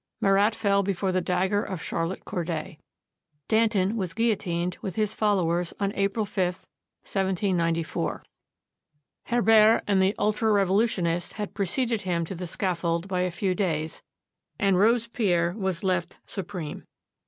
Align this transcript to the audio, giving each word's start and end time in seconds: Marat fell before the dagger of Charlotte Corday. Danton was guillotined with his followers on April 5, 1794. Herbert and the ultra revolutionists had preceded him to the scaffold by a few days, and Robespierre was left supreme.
Marat 0.19 0.55
fell 0.55 0.81
before 0.81 1.11
the 1.11 1.21
dagger 1.21 1.61
of 1.61 1.79
Charlotte 1.79 2.25
Corday. 2.25 2.79
Danton 3.47 3.95
was 3.95 4.15
guillotined 4.15 4.77
with 4.81 4.95
his 4.95 5.13
followers 5.13 5.75
on 5.79 5.93
April 5.93 6.25
5, 6.25 6.65
1794. 7.05 8.25
Herbert 9.25 9.83
and 9.85 10.01
the 10.01 10.15
ultra 10.17 10.51
revolutionists 10.51 11.33
had 11.33 11.53
preceded 11.53 12.01
him 12.01 12.25
to 12.25 12.33
the 12.33 12.47
scaffold 12.47 13.07
by 13.07 13.21
a 13.21 13.29
few 13.29 13.53
days, 13.53 14.01
and 14.57 14.79
Robespierre 14.79 15.53
was 15.55 15.83
left 15.83 16.17
supreme. 16.25 16.83